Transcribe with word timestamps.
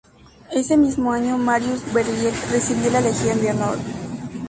Ese 0.51 0.77
mismo 0.77 1.13
año, 1.13 1.37
Marius 1.37 1.83
Berliet 1.93 2.33
recibió 2.51 2.89
la 2.89 3.01
Legión 3.01 3.39
de 3.39 3.51
Honor. 3.51 3.77